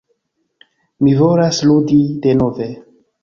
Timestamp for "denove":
2.27-2.71